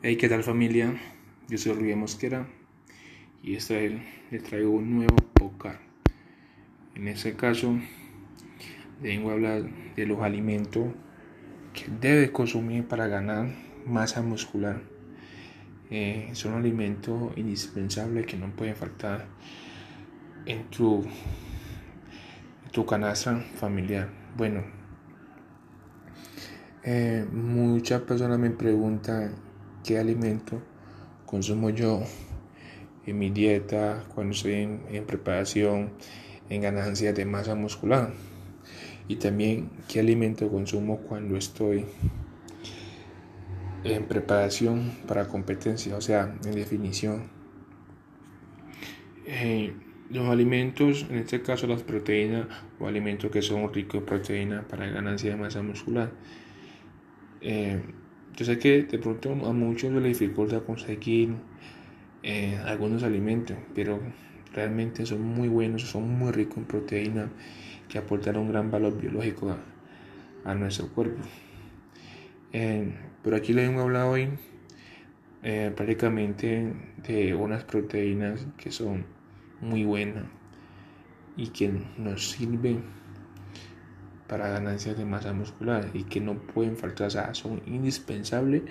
Hey, 0.00 0.14
¿qué 0.14 0.28
tal 0.28 0.44
familia? 0.44 0.94
Yo 1.48 1.58
soy 1.58 1.72
Rubén 1.72 1.98
Mosquera 1.98 2.46
y 3.42 3.56
esta 3.56 3.74
vez 3.74 4.00
les 4.30 4.44
traigo 4.44 4.70
un 4.70 4.94
nuevo 4.94 5.16
podcast. 5.34 5.80
En 6.94 7.08
este 7.08 7.34
caso, 7.34 7.76
vengo 9.02 9.30
a 9.30 9.32
hablar 9.32 9.64
de 9.96 10.06
los 10.06 10.20
alimentos 10.22 10.86
que 11.74 11.86
debes 12.00 12.30
consumir 12.30 12.86
para 12.86 13.08
ganar 13.08 13.52
masa 13.86 14.22
muscular. 14.22 14.82
Eh, 15.90 16.30
son 16.34 16.54
alimentos 16.54 17.36
indispensables 17.36 18.24
que 18.24 18.36
no 18.36 18.54
pueden 18.54 18.76
faltar 18.76 19.26
en 20.46 20.62
tu, 20.70 21.02
en 22.64 22.70
tu 22.70 22.86
canasta 22.86 23.40
familiar. 23.56 24.08
Bueno, 24.36 24.62
eh, 26.84 27.26
muchas 27.32 28.02
personas 28.02 28.38
me 28.38 28.50
preguntan 28.50 29.47
qué 29.88 29.98
alimento 29.98 30.60
consumo 31.24 31.70
yo 31.70 32.02
en 33.06 33.18
mi 33.18 33.30
dieta, 33.30 34.04
cuando 34.14 34.34
estoy 34.34 34.52
en, 34.90 35.06
preparación, 35.06 35.92
en 36.50 36.60
ganancia 36.60 37.14
de 37.14 37.24
masa 37.24 37.54
muscular. 37.54 38.12
Y 39.08 39.16
también 39.16 39.70
qué 39.88 40.00
alimento 40.00 40.46
consumo 40.50 40.98
cuando 40.98 41.38
estoy 41.38 41.86
en 43.82 44.04
preparación 44.04 44.92
para 45.06 45.26
competencia, 45.26 45.96
o 45.96 46.02
sea, 46.02 46.36
en 46.44 46.54
definición. 46.54 47.30
Eh, 49.24 49.72
los 50.10 50.28
alimentos, 50.28 51.06
en 51.08 51.16
este 51.16 51.40
caso 51.40 51.66
las 51.66 51.82
proteínas 51.82 52.46
o 52.78 52.86
alimentos 52.86 53.30
que 53.30 53.40
son 53.40 53.72
ricos 53.72 54.00
en 54.00 54.04
proteína 54.04 54.68
para 54.68 54.86
ganancia 54.86 55.30
de 55.30 55.36
masa 55.36 55.62
muscular. 55.62 56.12
Eh, 57.40 57.80
yo 58.38 58.44
sé 58.44 58.56
que 58.56 58.84
de 58.84 58.98
pronto 59.00 59.32
a 59.32 59.52
muchos 59.52 59.92
les 59.94 60.16
dificulta 60.16 60.60
conseguir 60.60 61.34
eh, 62.22 62.56
algunos 62.64 63.02
alimentos, 63.02 63.56
pero 63.74 63.98
realmente 64.54 65.04
son 65.06 65.22
muy 65.22 65.48
buenos, 65.48 65.82
son 65.82 66.08
muy 66.16 66.30
ricos 66.30 66.58
en 66.58 66.64
proteína 66.66 67.32
que 67.88 67.98
aportan 67.98 68.36
un 68.36 68.48
gran 68.50 68.70
valor 68.70 68.96
biológico 68.96 69.56
a, 70.44 70.54
nuestro 70.54 70.86
cuerpo. 70.86 71.20
Eh, 72.52 72.94
pero 73.24 73.34
aquí 73.34 73.52
les 73.52 73.68
hemos 73.68 73.82
hablado 73.82 74.10
hoy 74.10 74.28
eh, 75.42 75.72
prácticamente 75.74 76.74
de 77.08 77.34
unas 77.34 77.64
proteínas 77.64 78.46
que 78.56 78.70
son 78.70 79.04
muy 79.60 79.82
buenas 79.82 80.26
y 81.36 81.48
que 81.48 81.72
nos 81.98 82.30
sirven 82.30 82.84
para 84.28 84.48
ganancias 84.48 84.96
de 84.96 85.04
masa 85.04 85.32
muscular 85.32 85.88
y 85.94 86.04
que 86.04 86.20
no 86.20 86.38
pueden 86.38 86.76
faltar, 86.76 87.08
o 87.08 87.10
sea, 87.10 87.34
son 87.34 87.62
indispensables 87.66 88.62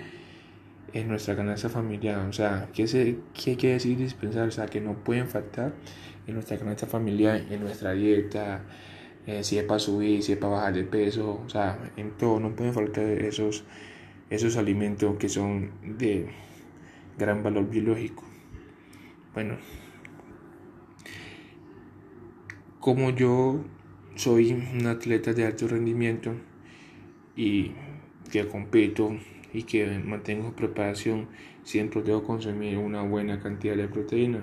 en 0.92 1.08
nuestra 1.08 1.34
ganancia 1.34 1.68
familiar. 1.68 2.26
O 2.28 2.32
sea, 2.32 2.68
¿qué, 2.72 2.86
se, 2.86 3.18
qué 3.34 3.56
quiere 3.56 3.74
decir 3.74 3.92
indispensable? 3.92 4.48
O 4.48 4.52
sea, 4.52 4.66
que 4.66 4.80
no 4.80 4.94
pueden 5.04 5.28
faltar 5.28 5.74
en 6.26 6.34
nuestra 6.34 6.56
ganancia 6.56 6.86
familiar, 6.88 7.44
en 7.50 7.60
nuestra 7.60 7.92
dieta, 7.92 8.62
eh, 9.26 9.42
si 9.44 9.58
es 9.58 9.64
para 9.64 9.78
subir, 9.78 10.22
si 10.22 10.32
es 10.32 10.38
para 10.38 10.52
bajar 10.52 10.74
de 10.74 10.84
peso, 10.84 11.42
o 11.44 11.48
sea, 11.48 11.78
en 11.96 12.12
todo, 12.12 12.40
no 12.40 12.54
pueden 12.54 12.72
faltar 12.72 13.04
esos, 13.04 13.64
esos 14.30 14.56
alimentos 14.56 15.16
que 15.18 15.28
son 15.28 15.70
de 15.82 16.28
gran 17.18 17.42
valor 17.42 17.68
biológico. 17.68 18.24
Bueno, 19.34 19.58
como 22.80 23.10
yo 23.10 23.64
soy 24.18 24.50
un 24.52 24.84
atleta 24.86 25.32
de 25.32 25.46
alto 25.46 25.68
rendimiento 25.68 26.34
y 27.36 27.70
que 28.32 28.48
compito 28.48 29.16
y 29.52 29.62
que 29.62 29.86
mantengo 30.00 30.56
preparación, 30.56 31.28
siempre 31.62 32.02
debo 32.02 32.24
consumir 32.24 32.78
una 32.78 33.02
buena 33.02 33.38
cantidad 33.38 33.76
de 33.76 33.86
proteína. 33.86 34.42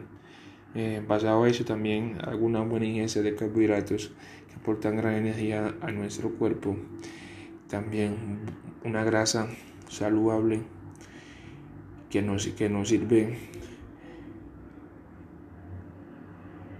Eh, 0.76 1.03
basado 1.06 1.44
a 1.44 1.50
eso 1.50 1.66
también 1.66 2.18
alguna 2.23 2.62
buena 2.62 2.86
ingesta 2.86 3.22
de 3.22 3.35
carbohidratos 3.35 4.14
que 4.47 4.56
aportan 4.56 4.96
gran 4.96 5.16
energía 5.16 5.75
a 5.81 5.91
nuestro 5.91 6.30
cuerpo. 6.31 6.78
También 7.68 8.16
una 8.85 9.03
grasa 9.03 9.50
saludable 9.90 10.62
que 12.09 12.22
nos, 12.22 12.47
que 12.47 12.69
nos 12.69 12.88
sirve 12.88 13.38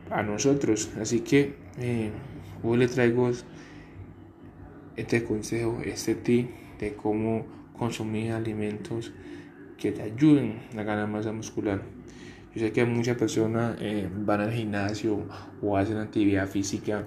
a 0.10 0.24
nosotros. 0.24 0.92
Así 0.98 1.20
que 1.20 1.56
eh, 1.78 2.12
Hoy 2.68 2.80
le 2.80 2.88
traigo 2.88 3.30
este 4.96 5.24
consejo, 5.24 5.82
este 5.86 6.16
tip 6.16 6.50
de 6.80 6.96
cómo 6.96 7.46
consumir 7.78 8.32
alimentos 8.32 9.12
que 9.78 9.92
te 9.92 10.02
ayuden 10.02 10.62
a 10.76 10.82
ganar 10.82 11.08
masa 11.08 11.32
muscular. 11.32 11.84
Yo 12.56 12.62
sé 12.62 12.72
que 12.72 12.84
muchas 12.86 13.18
personas 13.18 13.78
eh, 13.82 14.10
van 14.12 14.42
al 14.42 14.52
gimnasio 14.52 15.28
o 15.62 15.78
hacen 15.78 15.98
actividad 15.98 16.48
física 16.48 17.06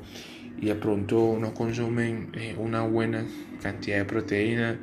y 0.61 0.67
de 0.67 0.77
pronto 0.77 1.37
no 1.41 1.53
consumen 1.55 2.31
eh, 2.35 2.55
una 2.57 2.83
buena 2.83 3.27
cantidad 3.61 3.99
de 3.99 4.05
proteína 4.05 4.79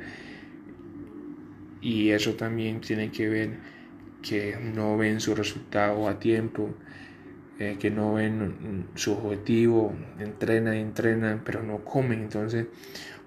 y 1.80 2.10
eso 2.10 2.34
también 2.34 2.82
tiene 2.82 3.10
que 3.10 3.30
ver 3.30 3.58
que 4.20 4.58
no 4.60 4.98
ven 4.98 5.20
su 5.20 5.34
resultado 5.34 6.06
a 6.06 6.18
tiempo 6.18 6.74
eh, 7.58 7.76
que 7.78 7.90
no 7.90 8.14
ven 8.14 8.86
su 8.94 9.12
objetivo, 9.12 9.94
entrenan 10.18 10.74
entrenan, 10.74 11.42
pero 11.44 11.62
no 11.62 11.84
comen. 11.84 12.20
Entonces, 12.22 12.66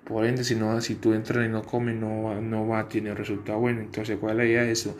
por 0.04 0.26
ende, 0.26 0.44
si, 0.44 0.56
no, 0.56 0.80
si 0.82 0.96
tú 0.96 1.14
entrenas 1.14 1.50
y 1.50 1.52
no 1.52 1.64
comes, 1.64 1.96
no 1.96 2.24
va, 2.24 2.42
no 2.42 2.68
va 2.68 2.80
a 2.80 2.88
tener 2.90 3.18
resultado 3.18 3.60
bueno. 3.60 3.82
Entonces, 3.82 4.18
¿cuál 4.20 4.32
es 4.34 4.38
la 4.38 4.46
idea 4.46 4.64
de 4.64 4.72
eso? 4.72 4.98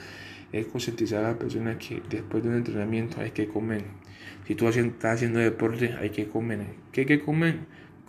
Es 0.52 0.68
concientizar 0.68 1.24
a 1.26 1.32
la 1.32 1.40
persona 1.40 1.78
que 1.78 2.02
después 2.10 2.44
de 2.44 2.50
un 2.50 2.56
entrenamiento 2.56 3.22
hay 3.22 3.32
que 3.32 3.48
comer. 3.48 3.84
Si 4.48 4.56
tú 4.56 4.68
estás 4.68 5.16
haciendo 5.16 5.40
deporte, 5.40 5.94
hay 6.00 6.10
que 6.10 6.28
comer. 6.28 6.60
¿Qué 6.92 7.02
hay 7.02 7.08
que 7.08 7.20
comer? 7.22 7.60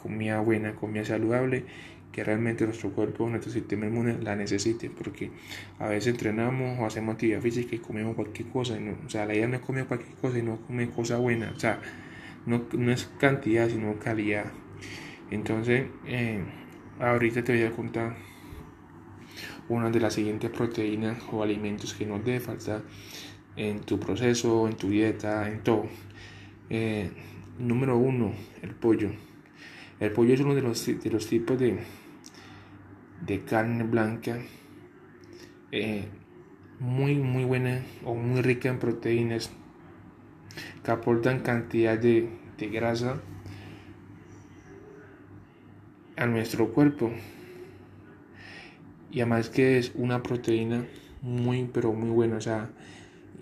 Comida 0.02 0.40
buena, 0.40 0.74
comida 0.74 1.04
saludable 1.04 1.64
que 2.12 2.24
realmente 2.24 2.64
nuestro 2.64 2.90
cuerpo, 2.90 3.28
nuestro 3.28 3.52
sistema 3.52 3.86
inmune 3.86 4.18
la 4.20 4.34
necesite, 4.36 4.90
porque 4.90 5.30
a 5.78 5.88
veces 5.88 6.08
entrenamos 6.08 6.78
o 6.78 6.86
hacemos 6.86 7.14
actividad 7.14 7.40
física 7.40 7.76
y 7.76 7.78
comemos 7.78 8.16
cualquier 8.16 8.48
cosa, 8.48 8.78
o 9.06 9.08
sea, 9.08 9.26
la 9.26 9.34
idea 9.34 9.46
no 9.46 9.56
es 9.56 9.62
comer 9.62 9.86
cualquier 9.86 10.14
cosa 10.16 10.38
y 10.38 10.42
no 10.42 10.56
comer 10.62 10.90
cosa 10.90 11.18
buena, 11.18 11.52
o 11.54 11.58
sea, 11.60 11.80
no, 12.46 12.66
no 12.72 12.90
es 12.90 13.10
cantidad, 13.18 13.68
sino 13.68 13.98
calidad. 13.98 14.46
Entonces, 15.30 15.86
eh, 16.06 16.42
ahorita 16.98 17.44
te 17.44 17.52
voy 17.52 17.62
a 17.62 17.70
contar 17.70 18.16
una 19.68 19.90
de 19.90 20.00
las 20.00 20.14
siguientes 20.14 20.50
proteínas 20.50 21.22
o 21.30 21.42
alimentos 21.42 21.94
que 21.94 22.04
no 22.04 22.18
debe 22.18 22.40
faltar 22.40 22.82
en 23.56 23.80
tu 23.80 24.00
proceso, 24.00 24.66
en 24.66 24.76
tu 24.76 24.88
dieta, 24.88 25.48
en 25.48 25.62
todo. 25.62 25.86
Eh, 26.68 27.10
número 27.58 27.96
uno, 27.96 28.32
el 28.62 28.74
pollo. 28.74 29.10
El 30.00 30.12
pollo 30.12 30.34
es 30.34 30.40
uno 30.40 30.54
de 30.54 30.62
los, 30.62 30.84
de 30.86 31.10
los 31.10 31.26
tipos 31.26 31.58
de, 31.58 31.78
de 33.26 33.44
carne 33.44 33.84
blanca 33.84 34.38
eh, 35.72 36.08
muy 36.78 37.16
muy 37.16 37.44
buena 37.44 37.82
o 38.04 38.14
muy 38.14 38.42
rica 38.42 38.68
en 38.68 38.78
proteínas 38.78 39.50
que 40.82 40.90
aportan 40.90 41.40
cantidad 41.40 41.98
de, 41.98 42.30
de 42.58 42.68
grasa 42.68 43.20
a 46.16 46.26
nuestro 46.26 46.72
cuerpo. 46.72 47.10
Y 49.10 49.20
además 49.20 49.48
que 49.48 49.78
es 49.78 49.92
una 49.94 50.22
proteína 50.22 50.84
muy 51.22 51.68
pero 51.72 51.92
muy 51.92 52.10
buena 52.10 52.36
o 52.36 52.40
sea 52.40 52.70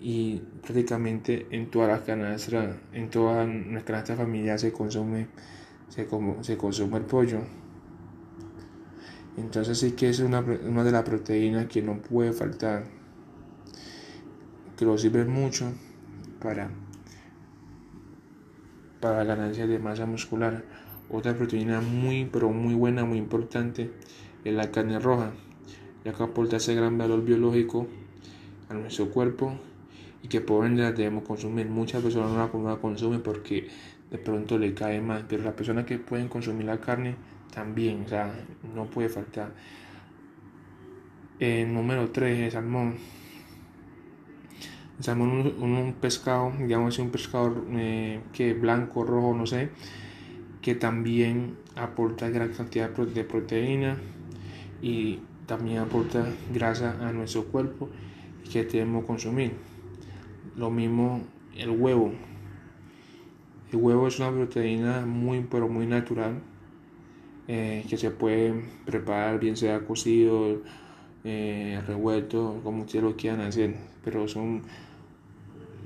y 0.01 0.41
prácticamente 0.61 1.47
en 1.51 1.69
toda 1.69 1.87
la 1.87 2.03
canastra 2.03 2.77
en 2.93 3.09
toda 3.09 3.45
nuestra 3.45 4.03
familiar 4.03 4.59
se 4.59 4.71
consume 4.71 5.27
se, 5.89 6.07
se 6.41 6.57
consume 6.57 6.97
el 6.97 7.03
pollo 7.03 7.41
entonces 9.37 9.77
sí 9.77 9.91
que 9.91 10.09
es 10.09 10.19
una, 10.19 10.41
de 10.41 10.91
las 10.91 11.03
proteínas 11.03 11.67
que 11.67 11.81
no 11.81 12.01
puede 12.01 12.33
faltar, 12.33 12.85
que 14.77 14.85
lo 14.85 14.97
sirve 14.97 15.25
mucho 15.25 15.71
para, 16.41 16.71
para 18.99 19.23
la 19.23 19.35
ganancia 19.35 19.67
de 19.67 19.79
masa 19.79 20.05
muscular. 20.05 20.63
Otra 21.09 21.35
proteína 21.35 21.81
muy, 21.81 22.25
pero 22.25 22.49
muy 22.51 22.75
buena, 22.75 23.03
muy 23.05 23.17
importante, 23.17 23.91
es 24.43 24.53
la 24.53 24.71
carne 24.71 24.99
roja, 24.99 25.31
ya 26.05 26.13
que 26.13 26.23
aporta 26.23 26.57
ese 26.57 26.75
gran 26.75 26.97
valor 26.97 27.23
biológico 27.23 27.87
a 28.69 28.73
nuestro 28.75 29.09
cuerpo 29.09 29.59
y 30.21 30.27
que 30.27 30.41
por 30.41 30.65
ende 30.65 30.83
la 30.83 30.91
debemos 30.91 31.23
consumir. 31.23 31.67
Muchas 31.67 32.01
personas 32.01 32.31
no 32.31 32.69
la, 32.69 32.75
consumen 32.77 33.21
porque 33.21 33.67
de 34.11 34.17
pronto 34.17 34.57
le 34.57 34.73
cae 34.73 35.01
mal, 35.01 35.25
pero 35.27 35.43
las 35.43 35.53
personas 35.53 35.85
que 35.85 35.97
pueden 35.97 36.27
consumir 36.27 36.65
la 36.65 36.79
carne 36.79 37.15
también, 37.53 38.03
o 38.05 38.07
sea, 38.07 38.33
no 38.75 38.85
puede 38.85 39.09
faltar. 39.09 39.51
El 41.39 41.73
número 41.73 42.09
3, 42.11 42.39
el 42.39 42.51
salmón. 42.51 42.95
El 44.97 45.03
salmón 45.03 45.47
es 45.47 45.53
un, 45.57 45.95
pescado, 45.99 46.51
digamos, 46.59 46.99
un 46.99 47.09
pescado 47.09 47.65
eh, 47.71 48.19
que 48.33 48.53
blanco, 48.53 49.03
rojo, 49.03 49.33
no 49.33 49.45
sé, 49.45 49.69
que 50.61 50.75
también 50.75 51.55
aporta 51.75 52.29
gran 52.29 52.49
cantidad 52.49 52.89
de 52.89 53.23
proteína 53.23 53.97
y 54.81 55.21
también 55.45 55.77
aporta 55.77 56.25
grasa 56.53 56.97
a 57.07 57.13
nuestro 57.13 57.45
cuerpo 57.45 57.89
que 58.51 58.65
debemos 58.65 59.05
consumir. 59.05 59.53
Lo 60.57 60.69
mismo 60.69 61.21
el 61.55 61.69
huevo. 61.69 62.11
El 63.71 63.77
huevo 63.77 64.07
es 64.07 64.19
una 64.19 64.31
proteína 64.31 65.05
muy 65.05 65.45
pero 65.49 65.69
muy 65.69 65.85
natural 65.85 66.41
eh, 67.51 67.83
que 67.89 67.97
se 67.97 68.11
puede 68.11 68.53
preparar 68.85 69.39
bien 69.39 69.57
sea 69.57 69.79
cocido, 69.79 70.61
eh, 71.23 71.81
revuelto, 71.87 72.61
como 72.63 72.83
ustedes 72.83 73.03
lo 73.03 73.15
quieran 73.17 73.41
hacer, 73.41 73.75
pero 74.03 74.27
son, 74.27 74.61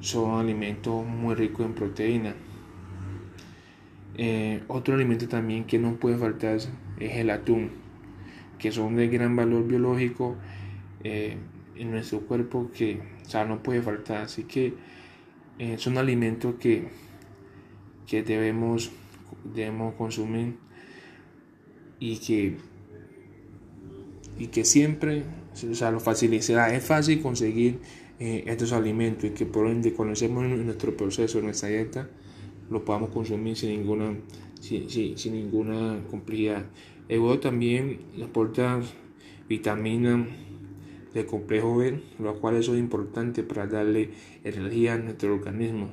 son 0.01 0.41
alimentos 0.41 1.05
muy 1.05 1.35
ricos 1.35 1.65
en 1.65 1.73
proteína. 1.73 2.35
Eh, 4.17 4.61
otro 4.67 4.95
alimento 4.95 5.29
también 5.29 5.63
que 5.63 5.79
no 5.79 5.95
puede 5.95 6.17
faltar 6.17 6.57
es 6.57 6.69
el 6.99 7.29
atún, 7.29 7.71
que 8.59 8.73
son 8.73 8.97
de 8.97 9.07
gran 9.07 9.33
valor 9.37 9.65
biológico 9.65 10.35
en 11.05 11.91
nuestro 11.91 12.19
cuerpo 12.27 12.71
que 12.73 12.99
o 13.33 13.45
no 13.45 13.63
puede 13.63 13.81
faltar. 13.81 14.23
Así 14.23 14.43
que 14.43 14.73
son 15.77 15.97
alimentos 15.97 16.55
que, 16.55 16.89
que 18.05 18.21
debemos, 18.21 18.91
debemos 19.45 19.95
consumir 19.95 20.61
y 22.03 22.17
que, 22.17 22.57
y 24.37 24.47
que 24.47 24.65
siempre 24.65 25.23
o 25.71 25.73
sea, 25.73 25.89
lo 25.89 26.01
facilitará. 26.01 26.75
Es 26.75 26.83
fácil 26.83 27.21
conseguir 27.21 27.79
eh, 28.19 28.43
estos 28.45 28.73
alimentos 28.73 29.23
y 29.23 29.29
que 29.29 29.45
por 29.45 29.67
ende 29.67 29.93
conocemos 29.93 30.43
nuestro 30.43 30.97
proceso, 30.97 31.41
nuestra 31.41 31.69
dieta, 31.69 32.09
lo 32.69 32.83
podamos 32.83 33.09
consumir 33.11 33.55
sin 33.55 33.69
ninguna, 33.69 34.17
sin, 34.59 34.89
sin, 34.89 35.33
ninguna 35.33 36.03
complejidad. 36.11 36.65
El 37.07 37.19
huevo 37.19 37.39
también 37.39 37.99
aporta 38.21 38.81
vitamina 39.47 40.27
de 41.13 41.25
complejo 41.25 41.77
B, 41.77 42.01
lo 42.19 42.37
cual 42.41 42.57
eso 42.57 42.73
es 42.73 42.81
importante 42.81 43.43
para 43.43 43.65
darle 43.65 44.09
energía 44.43 44.95
a 44.95 44.97
nuestro 44.97 45.35
organismo. 45.35 45.89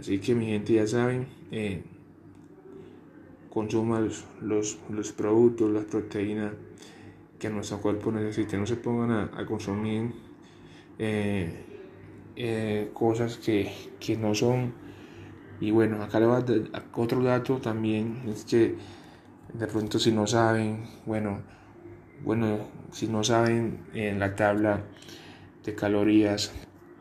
Así 0.00 0.18
que 0.18 0.34
mi 0.34 0.46
gente 0.46 0.72
ya 0.72 0.86
saben, 0.88 1.26
eh, 1.52 1.82
consuma 3.54 4.00
los, 4.00 4.26
los, 4.90 5.12
productos, 5.12 5.70
las 5.70 5.84
proteínas 5.84 6.52
que 7.38 7.48
nuestro 7.48 7.80
cuerpo 7.80 8.10
necesita. 8.10 8.56
No 8.56 8.66
se 8.66 8.76
pongan 8.76 9.30
a, 9.32 9.46
consumir 9.46 10.10
eh, 10.98 11.64
eh, 12.34 12.90
cosas 12.92 13.38
que, 13.38 13.70
no 14.18 14.34
son. 14.34 14.74
Y 15.60 15.70
bueno, 15.70 16.02
acá 16.02 16.18
le 16.18 16.26
voy 16.26 16.42
a 16.72 16.82
otro 16.96 17.22
dato 17.22 17.58
también, 17.58 18.24
es 18.26 18.44
que 18.44 18.74
de 19.52 19.66
pronto 19.68 20.00
si 20.00 20.10
no 20.10 20.26
saben, 20.26 20.84
bueno, 21.06 21.42
bueno, 22.24 22.58
si 22.90 23.06
no 23.06 23.22
saben 23.22 23.86
en 23.94 24.18
la 24.18 24.34
tabla 24.34 24.82
de 25.64 25.74
calorías 25.76 26.52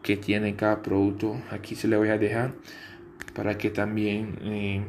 que 0.04 0.18
tiene 0.18 0.56
cada 0.56 0.84
producto, 0.84 1.36
aquí 1.50 1.76
se 1.76 1.88
le 1.88 1.98
voy 1.98 2.10
a 2.10 2.20
dejar 2.20 2.54
para 3.34 3.58
que 3.58 3.72
también 3.72 4.38
eh, 4.44 4.86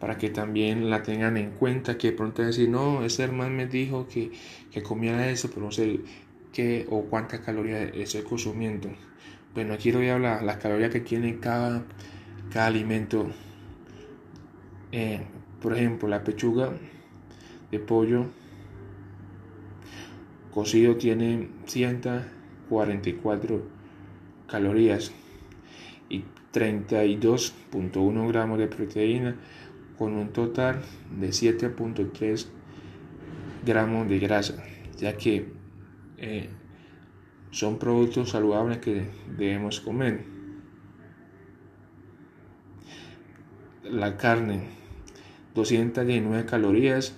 para 0.00 0.16
que 0.16 0.30
también 0.30 0.88
la 0.88 1.02
tengan 1.02 1.36
en 1.36 1.50
cuenta, 1.50 1.98
que 1.98 2.10
de 2.10 2.16
pronto 2.16 2.42
decir, 2.42 2.70
no, 2.70 3.04
ese 3.04 3.22
hermano 3.22 3.50
me 3.50 3.66
dijo 3.66 4.08
que, 4.08 4.32
que 4.72 4.82
comía 4.82 5.30
eso, 5.30 5.50
pero 5.50 5.66
no 5.66 5.72
sé 5.72 6.00
qué 6.52 6.86
o 6.90 7.02
cuántas 7.02 7.40
calorías 7.40 7.90
estoy 7.94 8.22
consumiendo. 8.22 8.90
Bueno, 9.54 9.74
aquí 9.74 9.92
voy 9.92 10.08
a 10.08 10.14
hablar 10.14 10.42
las 10.42 10.56
calorías 10.56 10.90
que 10.90 11.00
tiene 11.00 11.38
cada, 11.38 11.84
cada 12.50 12.68
alimento. 12.68 13.30
Eh, 14.90 15.20
por 15.60 15.74
ejemplo, 15.76 16.08
la 16.08 16.24
pechuga 16.24 16.72
de 17.70 17.78
pollo 17.78 18.24
cocido 20.50 20.96
tiene 20.96 21.48
144 21.66 23.62
calorías 24.48 25.12
y 26.08 26.24
32.1 26.52 28.28
gramos 28.28 28.58
de 28.58 28.66
proteína 28.66 29.36
con 30.00 30.14
un 30.14 30.32
total 30.32 30.82
de 31.20 31.28
7.3 31.28 32.46
gramos 33.66 34.08
de 34.08 34.18
grasa, 34.18 34.64
ya 34.96 35.18
que 35.18 35.52
eh, 36.16 36.48
son 37.50 37.78
productos 37.78 38.30
saludables 38.30 38.78
que 38.78 39.04
debemos 39.36 39.80
comer. 39.80 40.24
La 43.84 44.16
carne, 44.16 44.62
219 45.54 46.46
calorías 46.46 47.14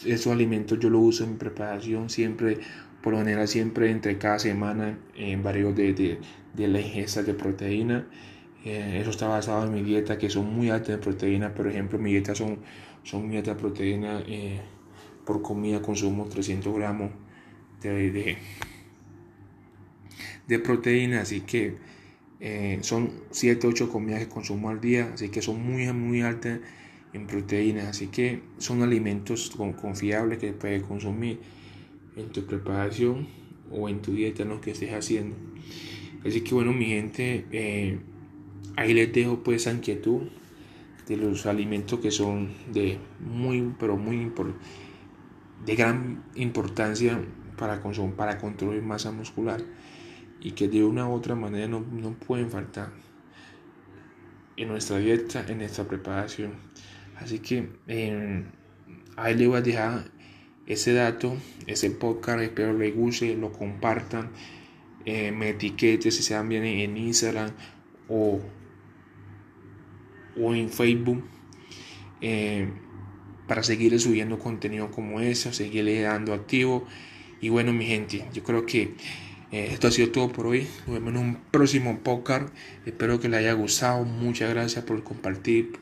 esos 0.05 0.33
alimentos 0.33 0.79
yo 0.79 0.89
los 0.89 1.03
uso 1.03 1.25
en 1.25 1.37
preparación 1.37 2.09
siempre, 2.09 2.59
por 3.03 3.13
lo 3.13 3.19
general 3.19 3.49
siempre 3.49 3.91
entre 3.91 4.19
cada 4.19 4.39
semana 4.39 4.99
en 5.17 5.43
varios 5.43 5.75
de, 5.75 5.93
de, 5.93 6.19
de 6.55 6.69
la 6.69 6.81
ingesta 6.81 7.23
de 7.23 7.35
proteína. 7.35 8.07
Eh, 8.65 8.99
eso 9.01 9.11
está 9.11 9.29
basado 9.29 9.67
en 9.67 9.73
mi 9.73 9.83
dieta, 9.83 10.19
que 10.19 10.29
son 10.29 10.53
muy 10.53 10.71
altas 10.71 10.91
en 10.91 11.01
proteína. 11.01 11.55
Por 11.55 11.69
ejemplo, 11.69 11.99
mi 11.99 12.11
dieta 12.11 12.35
son, 12.35 12.59
son 13.03 13.27
muy 13.27 13.37
altas 13.37 13.57
de 13.57 13.61
proteína. 13.61 14.23
Eh, 14.27 14.61
por 15.25 15.43
comida 15.43 15.83
consumo 15.83 16.27
300 16.27 16.75
gramos 16.75 17.11
de, 17.83 18.39
de, 20.47 20.59
proteína. 20.61 21.21
Así 21.21 21.43
que 21.43 21.75
eh, 22.41 22.79
son 22.83 23.11
7, 23.31 23.67
8 23.67 23.91
comidas 23.91 24.21
que 24.21 24.29
consumo 24.29 24.71
al 24.71 24.81
día. 24.81 25.11
Así 25.13 25.29
que 25.29 25.43
son 25.43 25.63
muy, 25.63 25.93
muy 25.93 26.23
altas 26.23 26.61
en 27.13 27.27
proteína. 27.27 27.89
Así 27.89 28.07
que 28.07 28.43
son 28.59 28.83
alimentos 28.83 29.51
confiables 29.81 30.39
que 30.39 30.53
puedes 30.53 30.83
consumir 30.83 31.41
en 32.17 32.31
tu 32.31 32.47
preparación 32.47 33.29
o 33.71 33.89
en 33.89 34.01
tu 34.01 34.13
dieta, 34.13 34.45
lo 34.45 34.61
que 34.61 34.71
estés 34.71 34.93
haciendo. 34.93 35.37
Así 36.25 36.41
que 36.41 36.55
bueno, 36.55 36.73
mi 36.73 36.87
gente 36.87 37.45
ahí 38.77 38.95
les 38.95 39.13
dejo 39.13 39.43
pues 39.43 39.63
esa 39.63 39.73
inquietud 39.73 40.23
de 41.07 41.17
los 41.17 41.47
alimentos 41.47 42.01
que 42.01 42.11
son 42.11 42.51
de 42.73 42.99
muy, 43.21 43.73
pero 43.79 43.97
muy 43.97 44.33
de 45.65 45.77
gran 45.77 46.25
importancia 46.35 47.21
para, 47.57 47.81
para 48.17 48.39
construir 48.39 48.83
masa 48.83 49.13
muscular 49.13 49.63
y 50.41 50.53
que 50.53 50.69
de 50.69 50.85
una 50.85 51.09
u 51.09 51.13
otra 51.13 51.35
manera 51.35 51.69
no, 51.69 51.83
pueden 52.15 52.51
faltar 52.51 52.91
en 54.57 54.69
nuestra 54.69 54.99
dieta, 54.99 55.45
en 55.49 55.59
nuestra 55.59 55.85
preparación. 55.85 56.53
Así 57.17 57.39
que 57.39 57.69
em, 57.87 58.45
ahí 59.17 59.35
les 59.35 59.49
voy 59.49 59.59
a 59.59 59.63
dejar 59.63 60.11
ese 60.67 60.93
dato, 60.93 61.37
ese 61.67 61.91
podcast, 61.91 62.41
espero 62.41 62.77
les 62.77 62.95
guste, 62.95 63.37
lo 63.37 63.53
compartan, 63.53 64.31
eh, 65.05 65.31
me 65.31 65.51
etiqueten 65.51 66.11
si 66.11 66.23
sean 66.23 66.49
bien 66.49 66.65
en 66.65 66.97
Instagram 66.97 67.51
o 68.09 68.41
o 70.41 70.55
en 70.55 70.69
Facebook 70.69 71.25
eh, 72.21 72.69
para 73.47 73.63
seguir 73.63 73.99
subiendo 74.01 74.39
contenido 74.39 74.91
como 74.91 75.21
ese, 75.21 75.53
seguirle 75.53 76.03
dando 76.03 76.35
activo. 76.35 76.87
Y 77.41 77.49
bueno, 77.49 77.73
mi 77.73 77.87
gente, 77.87 78.27
yo 78.33 78.43
creo 78.43 78.67
que 78.67 78.95
eh, 79.53 79.69
esto 79.71 79.89
ha 79.89 79.91
sido 79.91 80.11
todo 80.11 80.33
por 80.33 80.47
hoy. 80.47 80.67
Nos 80.87 80.95
vemos 80.95 81.11
en 81.11 81.17
un 81.19 81.39
próximo 81.51 82.01
podcast. 82.01 82.49
Espero 82.85 83.21
que 83.21 83.29
les 83.29 83.41
haya 83.41 83.53
gustado. 83.53 84.05
Muchas 84.05 84.51
gracias 84.51 84.85
por 84.85 85.03
compartir, 85.05 85.79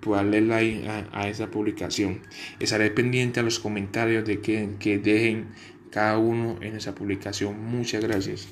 pueda 0.00 0.22
darle 0.22 0.40
like 0.40 0.88
a, 1.12 1.28
esa 1.28 1.50
publicación. 1.50 2.20
Estaré 2.58 2.90
pendiente 2.90 3.40
a 3.40 3.42
los 3.42 3.58
comentarios 3.60 4.26
de 4.26 4.40
que, 4.40 4.70
que 4.80 4.98
dejen 4.98 5.46
cada 5.90 6.18
uno 6.18 6.58
en 6.60 6.76
esa 6.76 6.94
publicación. 6.94 7.60
Muchas 7.64 8.02
gracias. 8.02 8.48